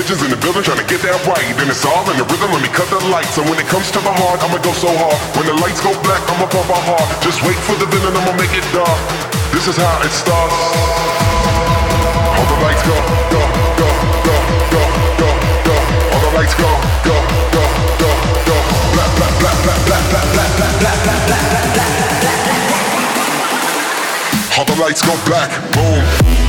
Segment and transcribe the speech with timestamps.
[0.00, 1.44] Bitches in the building trying to get that right.
[1.60, 3.36] Then it's all in the rhythm, let me cut the lights.
[3.36, 5.20] So when it comes to my heart, I'ma go so hard.
[5.36, 7.04] When the lights go black, I'ma pump my heart.
[7.20, 8.96] Just wait for the villain, I'ma make it dark.
[9.52, 10.56] This is how it starts.
[12.32, 12.96] All the lights go,
[13.28, 13.44] go,
[13.76, 13.88] go,
[14.24, 14.36] go,
[14.72, 14.80] go,
[15.20, 15.28] go,
[15.68, 15.76] go.
[16.16, 16.70] All the lights go,
[17.04, 17.16] go,
[17.52, 17.60] go,
[18.00, 18.08] go,
[18.48, 18.56] go.
[18.96, 22.48] Black, black, black, black, black, black, black, black, black, black, black, black, black, black.
[24.56, 26.39] All the lights go black, boom.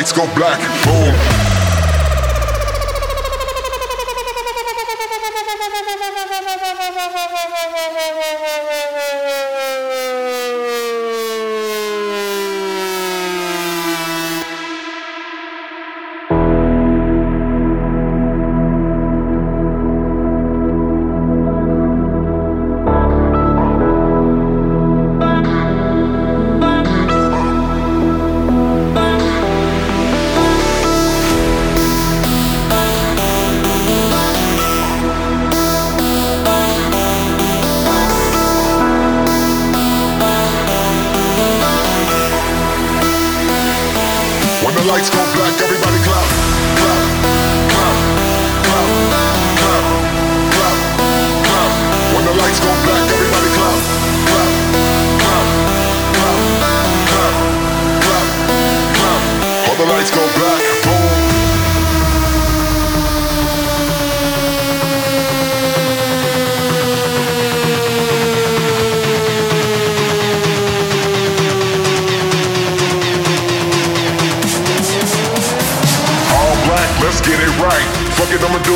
[0.00, 1.19] Lights go black, boom.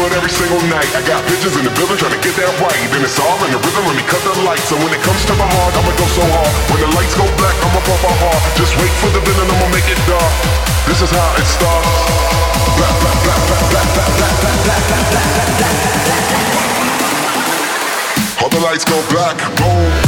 [0.07, 0.89] It every single night.
[0.93, 2.77] I got bitches in the building trying to get that right.
[2.93, 4.69] Then it's all in the rhythm, let me cut the lights.
[4.69, 6.53] So when it comes to my heart, I'ma go so hard.
[6.69, 8.41] When the lights go black, I'ma pump my heart.
[8.61, 10.35] Just wait for the villain, I'ma make it dark.
[10.85, 11.89] This is how it starts.
[12.77, 15.77] Black, black, black, black, black, black, black, black, black, black, black, black.
[18.45, 20.04] All the lights go black, boom.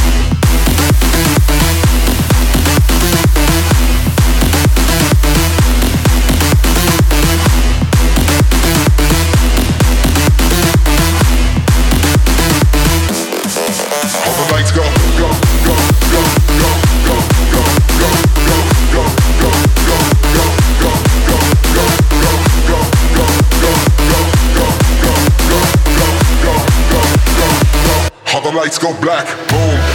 [28.56, 29.85] Lights go black, boom.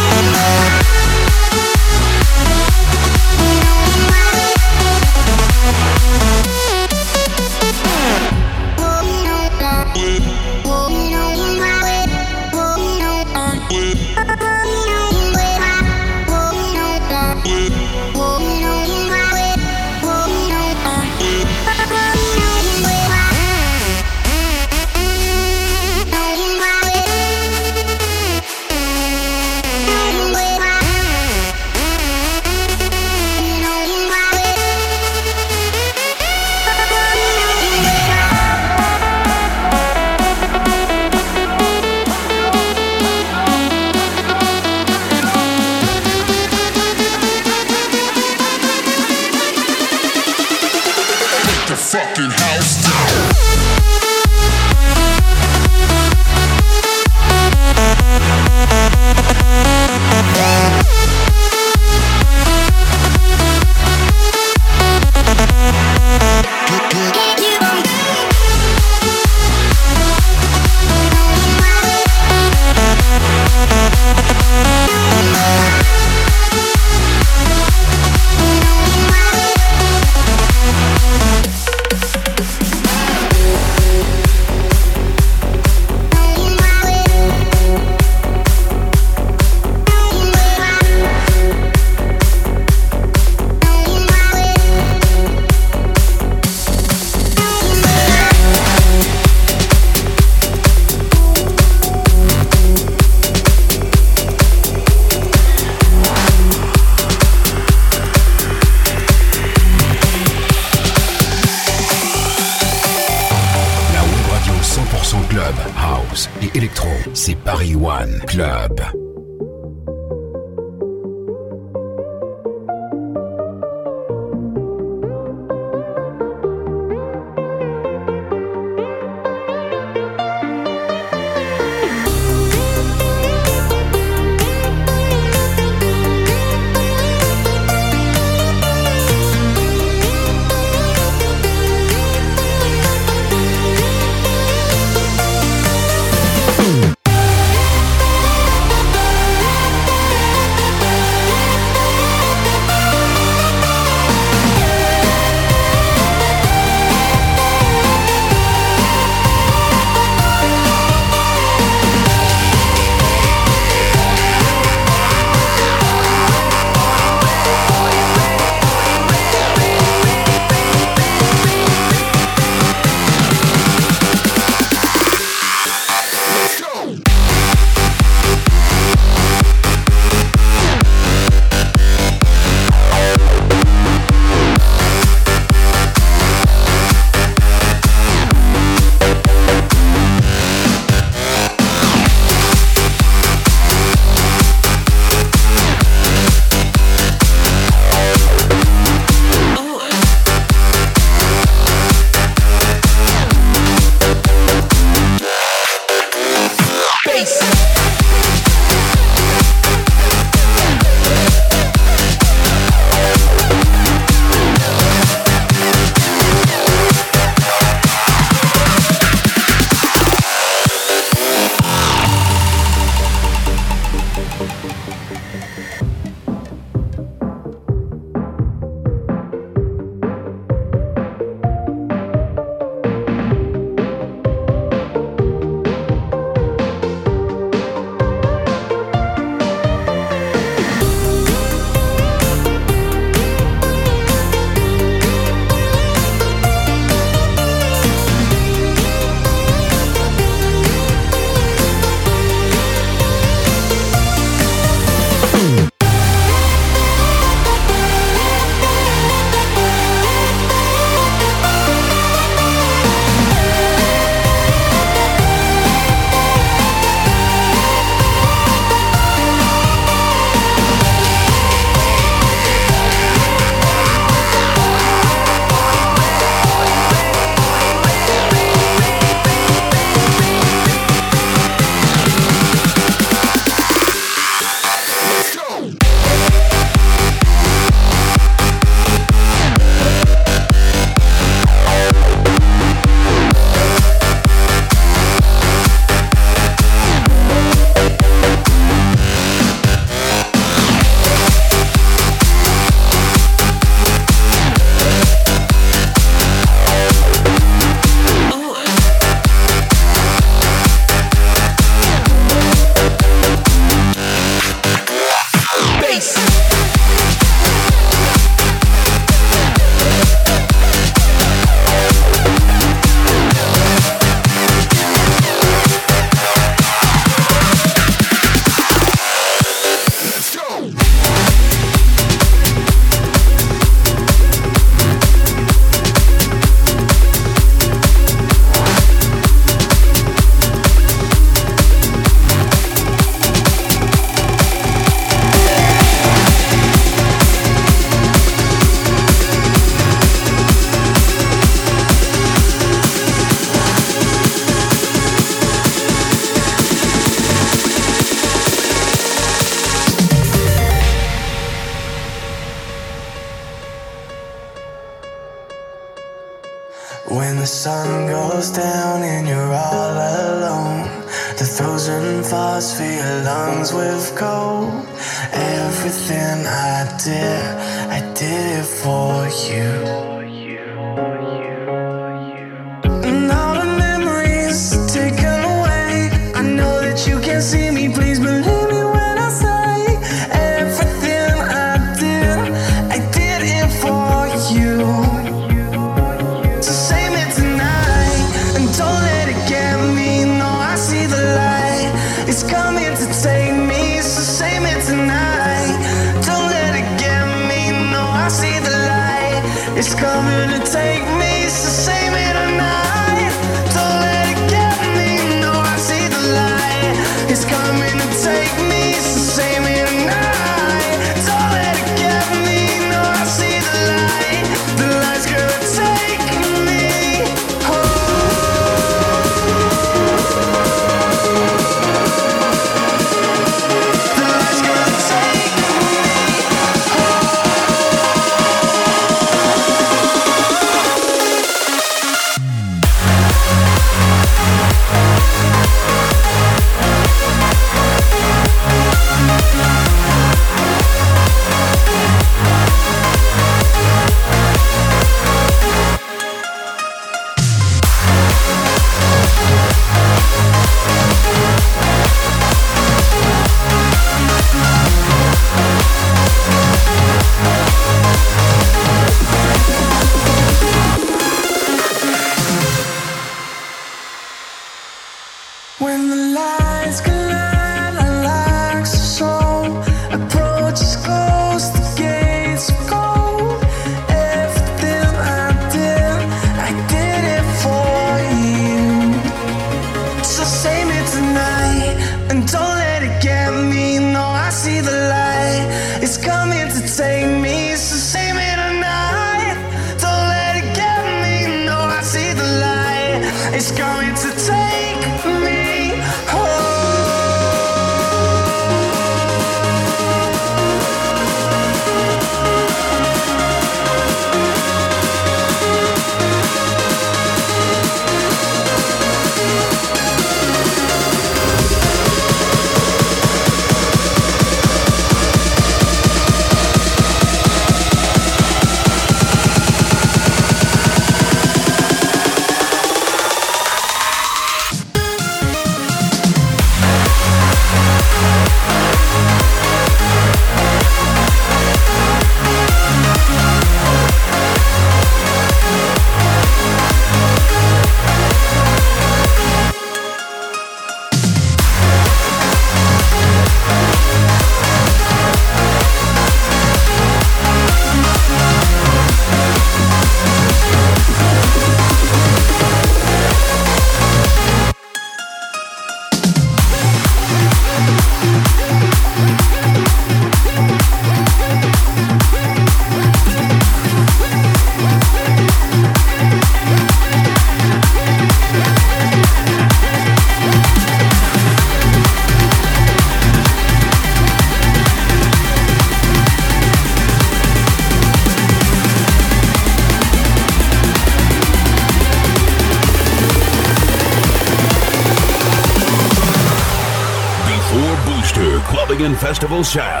[599.63, 600.00] Festival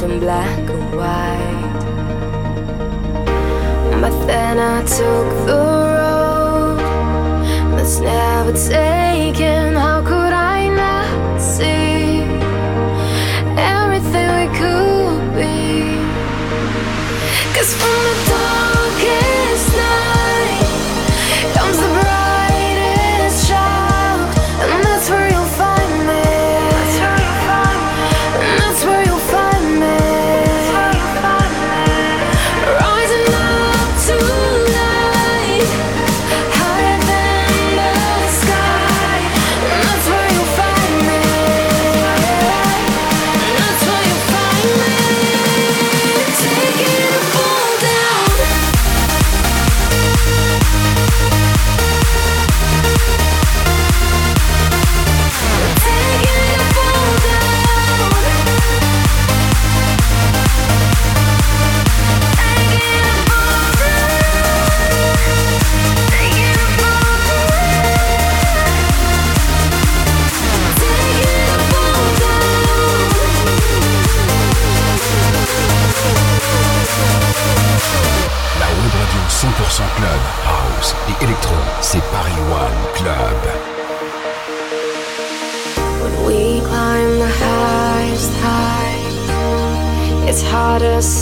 [0.00, 1.80] left in black and white.
[4.00, 5.69] But then I took the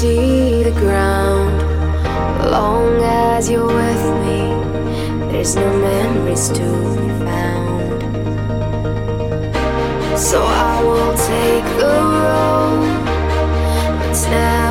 [0.09, 1.57] see the ground.
[2.57, 4.43] Long as you're with me,
[5.31, 6.69] there's no memories to
[6.99, 8.01] be found.
[10.29, 10.39] So
[10.71, 12.89] I will take the road
[14.01, 14.68] that's now.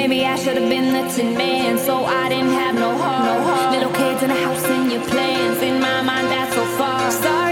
[0.00, 3.22] Maybe I should have been the tin man, so I didn't have no heart.
[3.22, 3.74] No heart.
[3.74, 5.60] Little kids in a house and your plans.
[5.60, 7.10] In my mind, that's so far.
[7.10, 7.49] Sorry.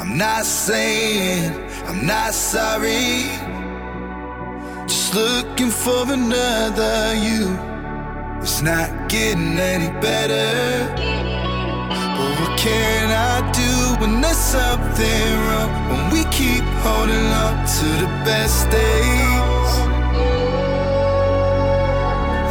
[0.00, 1.52] I'm not saying
[1.84, 3.28] I'm not sorry.
[4.88, 7.44] Just looking for another you.
[8.40, 10.88] It's not getting any better.
[12.16, 15.70] But what can I do when there's something wrong?
[15.90, 19.72] When we keep holding on to the best days.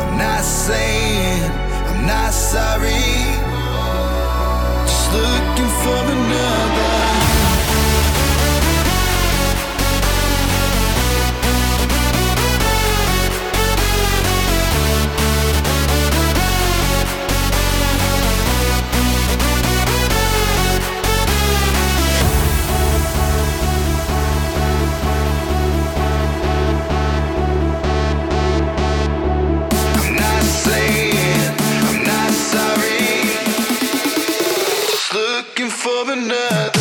[0.02, 1.50] I'm not saying
[1.90, 3.10] I'm not sorry.
[4.86, 6.99] Just looking for another.
[36.10, 36.79] loving that.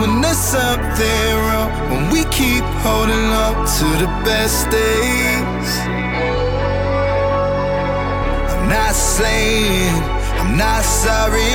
[0.00, 5.70] When there's something wrong, when we keep holding up to the best days.
[8.52, 9.92] I'm not saying
[10.40, 11.52] I'm not sorry,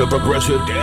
[0.00, 0.66] the progressive.
[0.66, 0.79] dance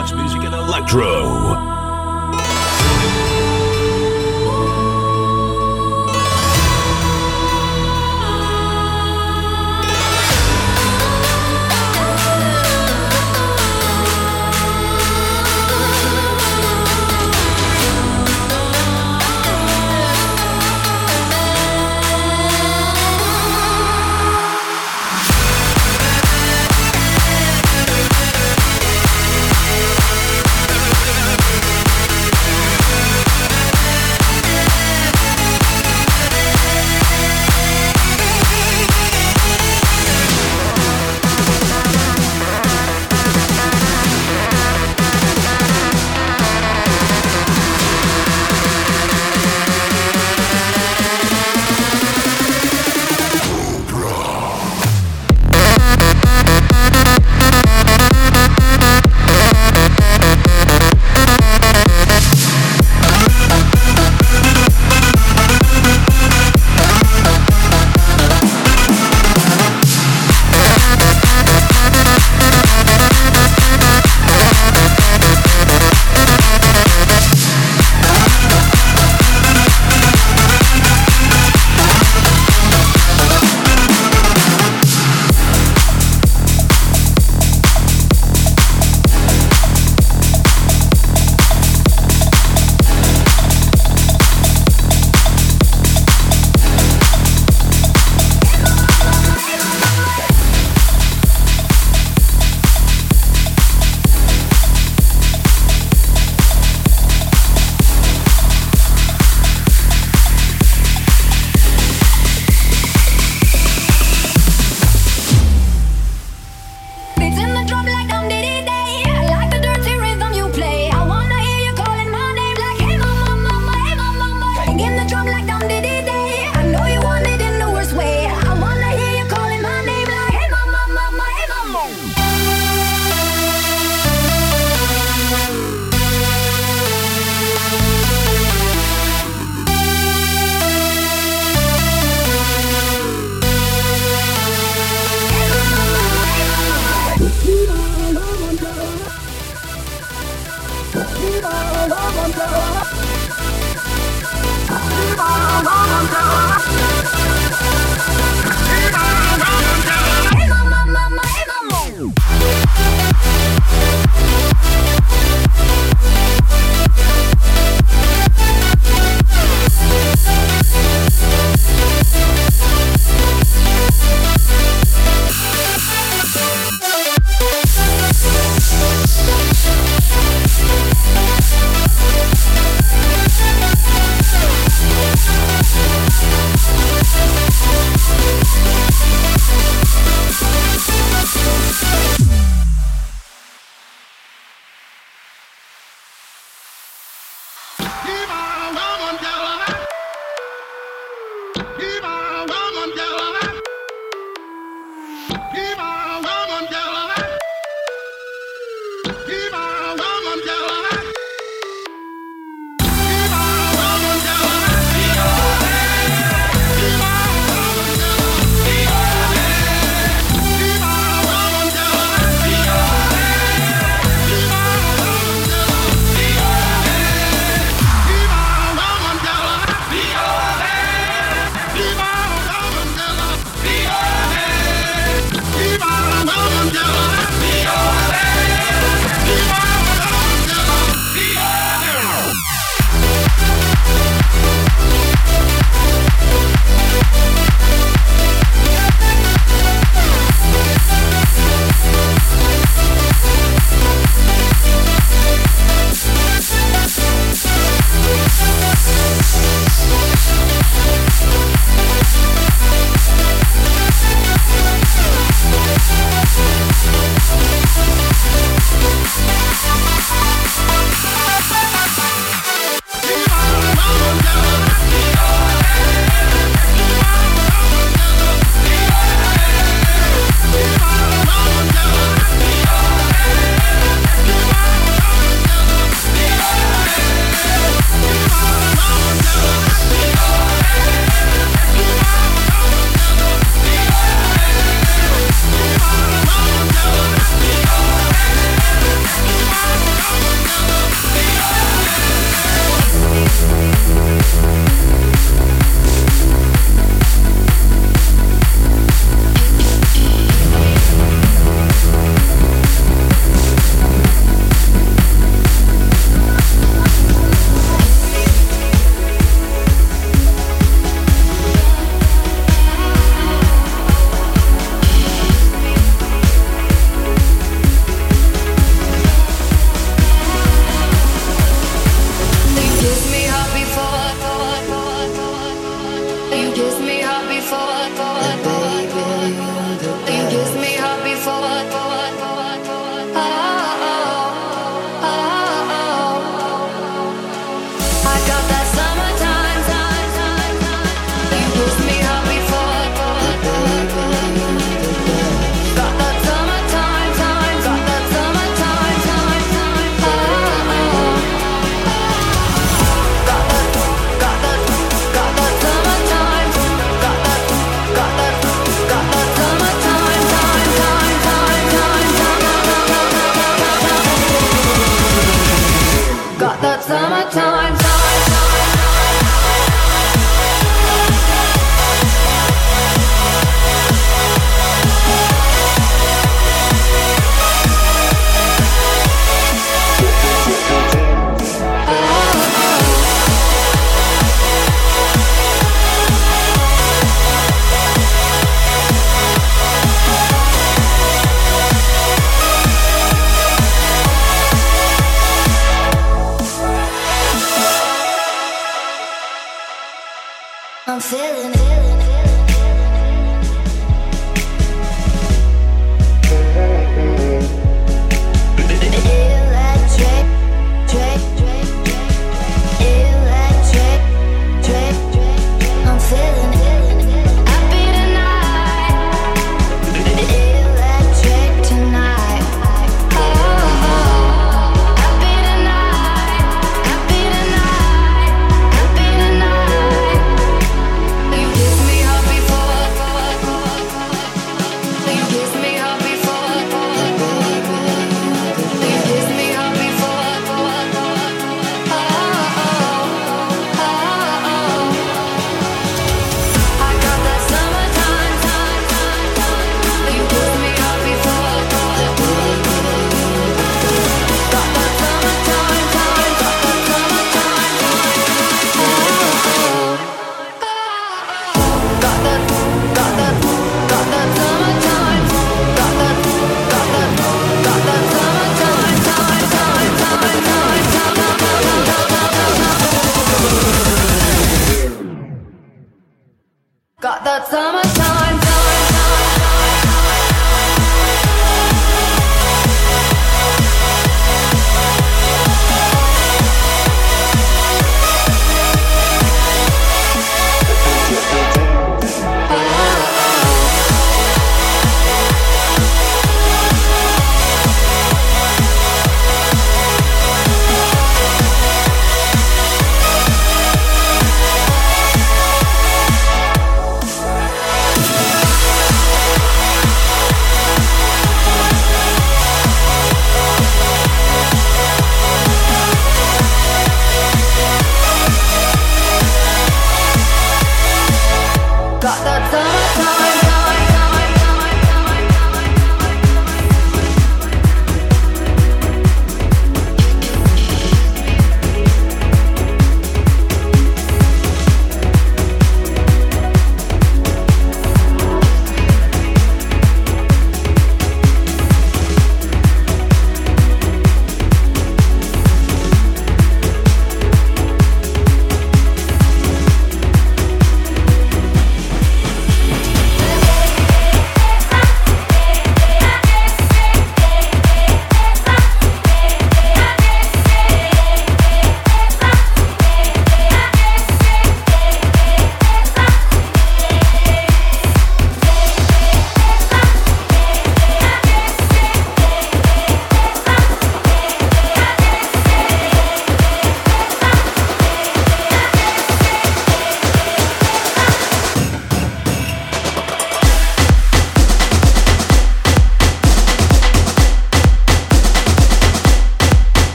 [487.24, 488.26] treasure